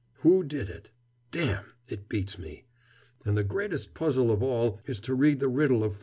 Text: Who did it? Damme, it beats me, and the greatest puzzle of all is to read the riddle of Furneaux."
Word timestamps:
Who 0.21 0.43
did 0.43 0.67
it? 0.67 0.89
Damme, 1.29 1.73
it 1.87 2.09
beats 2.09 2.39
me, 2.39 2.65
and 3.23 3.37
the 3.37 3.43
greatest 3.43 3.93
puzzle 3.93 4.31
of 4.31 4.41
all 4.41 4.79
is 4.87 4.99
to 5.01 5.13
read 5.13 5.39
the 5.39 5.47
riddle 5.47 5.83
of 5.83 5.91
Furneaux." 5.97 5.99